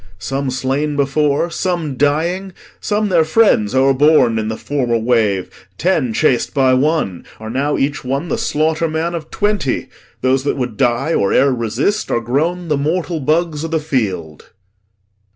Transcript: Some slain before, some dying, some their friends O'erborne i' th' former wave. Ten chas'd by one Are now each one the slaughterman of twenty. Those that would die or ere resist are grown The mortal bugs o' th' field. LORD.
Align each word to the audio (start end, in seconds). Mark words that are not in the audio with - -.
Some 0.17 0.49
slain 0.49 0.95
before, 0.95 1.51
some 1.51 1.95
dying, 1.95 2.53
some 2.79 3.09
their 3.09 3.23
friends 3.23 3.75
O'erborne 3.75 4.39
i' 4.39 4.55
th' 4.55 4.59
former 4.59 4.97
wave. 4.97 5.51
Ten 5.77 6.11
chas'd 6.11 6.55
by 6.55 6.73
one 6.73 7.23
Are 7.39 7.51
now 7.51 7.77
each 7.77 8.03
one 8.03 8.27
the 8.27 8.35
slaughterman 8.39 9.13
of 9.13 9.29
twenty. 9.29 9.89
Those 10.21 10.43
that 10.45 10.57
would 10.57 10.75
die 10.75 11.13
or 11.13 11.33
ere 11.33 11.51
resist 11.53 12.09
are 12.09 12.19
grown 12.19 12.67
The 12.67 12.77
mortal 12.77 13.19
bugs 13.19 13.63
o' 13.63 13.67
th' 13.67 13.79
field. 13.83 14.41
LORD. 14.41 14.45